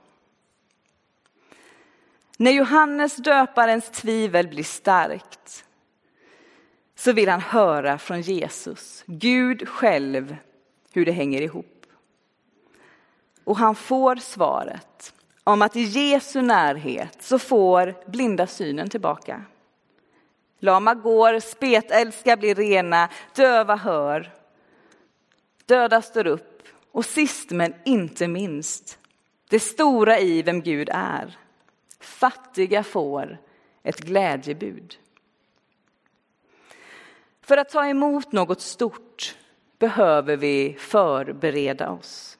När 2.37 2.51
Johannes 2.51 3.17
döparens 3.17 3.91
tvivel 3.91 4.49
blir 4.49 4.65
starkt 4.65 5.65
så 6.95 7.13
vill 7.13 7.29
han 7.29 7.41
höra 7.41 7.99
från 7.99 8.21
Jesus, 8.21 9.05
Gud 9.07 9.69
själv, 9.69 10.37
hur 10.93 11.05
det 11.05 11.13
hänger 11.13 11.43
ihop. 11.43 11.87
Och 13.45 13.57
han 13.57 13.75
får 13.75 14.17
svaret 14.17 15.15
om 15.45 15.63
att 15.63 15.77
i 15.77 15.83
Jesu 15.83 16.43
närhet 16.43 17.23
så 17.23 17.39
får 17.39 18.11
blinda 18.11 18.47
synen 18.47 18.89
tillbaka. 18.89 19.45
Lama 20.59 20.95
går, 20.95 21.41
spetälska 21.41 22.37
blir 22.37 22.55
rena, 22.55 23.09
döva 23.35 23.77
hör. 23.77 24.33
Döda 25.67 26.03
står 26.03 26.27
upp 26.27 26.63
och 26.93 27.05
sist 27.05 27.51
men 27.51 27.75
inte 27.85 28.29
minst, 28.29 28.99
det 29.51 29.61
stora 29.61 30.19
i 30.19 30.43
vem 30.43 30.61
Gud 30.63 30.89
är. 30.93 31.39
Fattiga 32.01 32.85
får 32.85 33.39
ett 33.83 34.01
glädjebud. 34.01 34.97
För 37.43 37.57
att 37.57 37.69
ta 37.69 37.87
emot 37.87 38.33
något 38.33 38.61
stort 38.61 39.37
behöver 39.79 40.37
vi 40.37 40.77
förbereda 40.79 41.91
oss. 41.91 42.39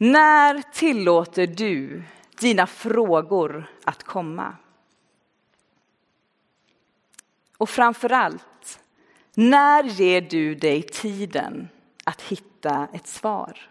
När 0.00 0.62
tillåter 0.72 1.46
du 1.46 2.02
dina 2.40 2.66
frågor 2.66 3.70
att 3.84 4.02
komma? 4.02 4.56
Och 7.58 7.68
framför 7.68 8.12
allt, 8.12 8.80
när 9.34 9.84
ger 9.84 10.20
du 10.20 10.54
dig 10.54 10.82
tiden 10.82 11.68
att 12.04 12.22
hitta 12.22 12.88
ett 12.92 13.06
svar? 13.06 13.70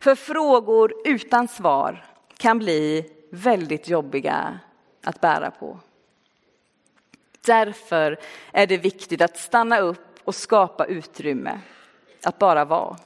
För 0.00 0.14
frågor 0.14 0.94
utan 1.04 1.48
svar 1.48 2.04
kan 2.36 2.58
bli 2.58 3.10
väldigt 3.30 3.88
jobbiga 3.88 4.58
att 5.04 5.20
bära 5.20 5.50
på. 5.50 5.78
Därför 7.46 8.18
är 8.52 8.66
det 8.66 8.76
viktigt 8.76 9.22
att 9.22 9.38
stanna 9.38 9.78
upp 9.78 10.18
och 10.24 10.34
skapa 10.34 10.84
utrymme, 10.84 11.60
att 12.24 12.38
bara 12.38 12.64
vara. 12.64 12.96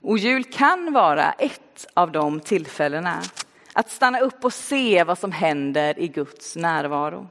Och 0.00 0.18
jul 0.18 0.44
kan 0.44 0.92
vara 0.92 1.32
ett 1.32 1.86
av 1.94 2.12
de 2.12 2.40
tillfällena 2.40 3.22
att 3.72 3.90
stanna 3.90 4.20
upp 4.20 4.44
och 4.44 4.52
se 4.52 5.04
vad 5.04 5.18
som 5.18 5.32
händer 5.32 5.98
i 5.98 6.08
Guds 6.08 6.56
närvaro. 6.56 7.28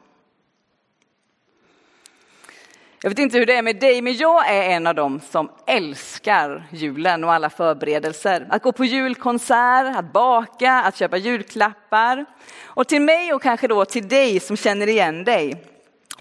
Jag 3.04 3.10
vet 3.10 3.19
inte 3.19 3.38
hur 3.38 3.45
det 3.45 3.54
är 3.54 3.62
med 3.62 3.80
dig, 3.80 4.01
men 4.01 4.13
jag 4.13 4.49
är 4.49 4.69
en 4.69 4.88
av 4.88 4.95
dem 4.95 5.19
som 5.19 5.51
älskar 5.67 6.67
julen 6.71 7.23
och 7.23 7.34
alla 7.34 7.49
förberedelser. 7.49 8.47
Att 8.49 8.63
gå 8.63 8.71
på 8.71 8.86
julkonsert, 8.86 9.95
att 9.95 10.13
baka, 10.13 10.73
att 10.73 10.97
köpa 10.97 11.17
julklappar. 11.17 12.25
Och 12.63 12.88
till 12.88 13.01
mig 13.01 13.34
och 13.34 13.41
kanske 13.41 13.67
då 13.67 13.86
till 13.86 14.08
dig 14.08 14.39
som 14.39 14.58
känner 14.58 14.88
igen 14.88 15.23
dig, 15.23 15.63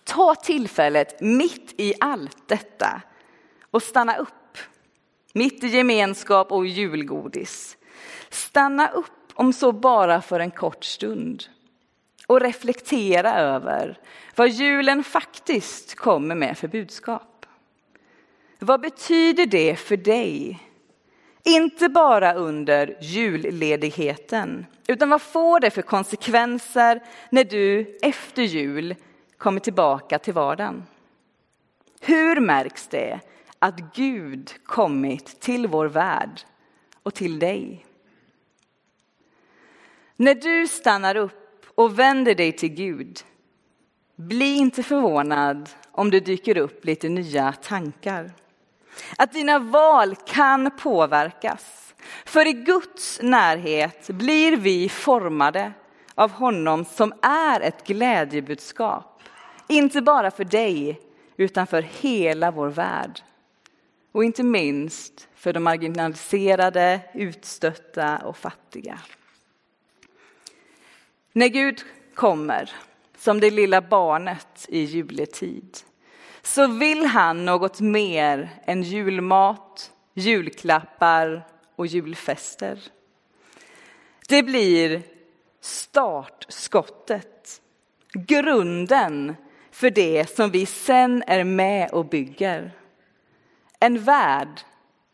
ta 0.04 0.34
tillfället 0.34 1.20
mitt 1.20 1.74
i 1.76 1.94
allt 2.00 2.48
detta 2.48 3.02
och 3.70 3.82
stanna 3.82 4.16
upp. 4.16 4.58
Mitt 5.32 5.64
i 5.64 5.66
gemenskap 5.66 6.52
och 6.52 6.66
julgodis. 6.66 7.76
Stanna 8.30 8.88
upp 8.88 9.19
om 9.40 9.52
så 9.52 9.72
bara 9.72 10.22
för 10.22 10.40
en 10.40 10.50
kort 10.50 10.84
stund 10.84 11.44
och 12.26 12.40
reflektera 12.40 13.38
över 13.38 13.98
vad 14.36 14.48
julen 14.48 15.04
faktiskt 15.04 15.94
kommer 15.94 16.34
med 16.34 16.58
för 16.58 16.68
budskap. 16.68 17.46
Vad 18.58 18.80
betyder 18.80 19.46
det 19.46 19.76
för 19.76 19.96
dig? 19.96 20.60
Inte 21.44 21.88
bara 21.88 22.34
under 22.34 22.96
julledigheten, 23.00 24.66
utan 24.88 25.10
vad 25.10 25.22
får 25.22 25.60
det 25.60 25.70
för 25.70 25.82
konsekvenser 25.82 27.02
när 27.30 27.44
du 27.44 27.98
efter 28.02 28.42
jul 28.42 28.94
kommer 29.38 29.60
tillbaka 29.60 30.18
till 30.18 30.34
vardagen? 30.34 30.82
Hur 32.00 32.40
märks 32.40 32.88
det 32.88 33.20
att 33.58 33.94
Gud 33.94 34.54
kommit 34.64 35.40
till 35.40 35.66
vår 35.66 35.86
värld 35.86 36.40
och 37.02 37.14
till 37.14 37.38
dig? 37.38 37.86
När 40.20 40.34
du 40.34 40.66
stannar 40.66 41.16
upp 41.16 41.66
och 41.74 41.98
vänder 41.98 42.34
dig 42.34 42.52
till 42.52 42.68
Gud, 42.68 43.20
bli 44.16 44.56
inte 44.56 44.82
förvånad 44.82 45.70
om 45.92 46.10
det 46.10 46.20
dyker 46.20 46.56
upp 46.58 46.84
lite 46.84 47.08
nya 47.08 47.52
tankar. 47.52 48.32
Att 49.18 49.32
dina 49.32 49.58
val 49.58 50.16
kan 50.26 50.70
påverkas. 50.78 51.94
För 52.24 52.46
i 52.46 52.52
Guds 52.52 53.20
närhet 53.22 54.10
blir 54.10 54.56
vi 54.56 54.88
formade 54.88 55.72
av 56.14 56.30
honom 56.30 56.84
som 56.84 57.12
är 57.22 57.60
ett 57.60 57.86
glädjebudskap. 57.86 59.22
Inte 59.68 60.02
bara 60.02 60.30
för 60.30 60.44
dig, 60.44 61.00
utan 61.36 61.66
för 61.66 61.82
hela 61.82 62.50
vår 62.50 62.68
värld. 62.68 63.20
Och 64.12 64.24
inte 64.24 64.42
minst 64.42 65.28
för 65.34 65.52
de 65.52 65.60
marginaliserade, 65.60 67.00
utstötta 67.14 68.18
och 68.18 68.36
fattiga. 68.36 68.98
När 71.32 71.48
Gud 71.48 71.82
kommer 72.14 72.70
som 73.16 73.40
det 73.40 73.50
lilla 73.50 73.80
barnet 73.80 74.66
i 74.68 74.84
juletid 74.84 75.78
så 76.42 76.66
vill 76.66 77.06
han 77.06 77.44
något 77.44 77.80
mer 77.80 78.50
än 78.64 78.82
julmat, 78.82 79.92
julklappar 80.14 81.46
och 81.76 81.86
julfester. 81.86 82.80
Det 84.28 84.42
blir 84.42 85.02
startskottet, 85.60 87.62
grunden 88.12 89.36
för 89.70 89.90
det 89.90 90.36
som 90.36 90.50
vi 90.50 90.66
sen 90.66 91.24
är 91.26 91.44
med 91.44 91.90
och 91.90 92.06
bygger. 92.06 92.72
En 93.80 94.04
värld 94.04 94.60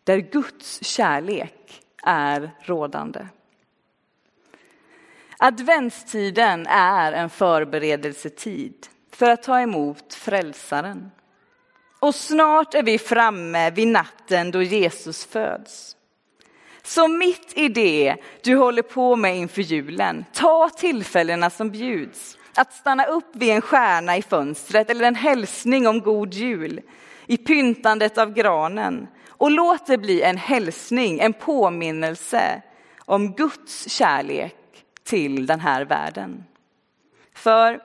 där 0.05 0.19
Guds 0.19 0.85
kärlek 0.85 1.83
är 2.03 2.51
rådande. 2.63 3.27
Adventstiden 5.39 6.67
är 6.67 7.13
en 7.13 7.31
förberedelsetid 7.31 8.87
för 9.13 9.31
att 9.31 9.43
ta 9.43 9.61
emot 9.61 10.15
frälsaren. 10.15 11.11
Och 11.99 12.15
snart 12.15 12.75
är 12.75 12.83
vi 12.83 12.99
framme 12.99 13.71
vid 13.71 13.89
natten 13.89 14.51
då 14.51 14.63
Jesus 14.63 15.25
föds. 15.25 15.97
Så 16.83 17.09
mitt 17.09 17.53
i 17.55 17.69
det 17.69 18.17
du 18.43 18.57
håller 18.57 18.83
på 18.83 19.17
med 19.17 19.37
inför 19.37 19.63
julen, 19.63 20.25
ta 20.33 20.69
tillfällena 20.69 21.51
som 21.51 21.71
bjuds. 21.71 22.39
Att 22.55 22.73
stanna 22.73 23.05
upp 23.05 23.37
vid 23.37 23.51
en 23.51 23.61
stjärna 23.61 24.17
i 24.17 24.23
fönstret 24.23 24.91
eller 24.91 25.05
en 25.05 25.15
hälsning 25.15 25.87
om 25.87 26.01
god 26.01 26.35
jul 26.35 26.81
i 27.27 27.37
pyntandet 27.37 28.19
av 28.19 28.33
granen. 28.33 29.07
Och 29.29 29.51
låt 29.51 29.87
det 29.87 29.99
bli 29.99 30.23
en 30.23 30.37
hälsning, 30.37 31.21
en 31.21 31.33
påminnelse 31.33 32.63
om 32.99 33.33
Guds 33.33 33.91
kärlek 33.91 34.57
till 35.07 35.47
den 35.47 35.61
här 35.61 35.85
världen. 35.85 36.45
För, 37.33 37.81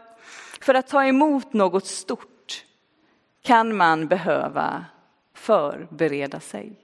för 0.61 0.73
att 0.73 0.87
ta 0.87 1.05
emot 1.05 1.53
något 1.53 1.85
stort 1.85 2.65
kan 3.41 3.75
man 3.75 4.07
behöva 4.07 4.85
förbereda 5.33 6.39
sig. 6.39 6.75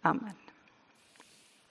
Amen. 0.00 0.47